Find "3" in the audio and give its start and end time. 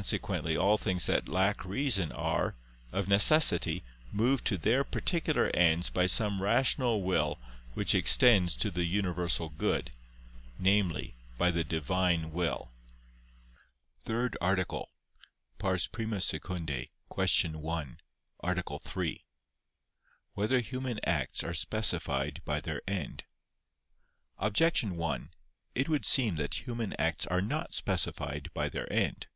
18.82-19.24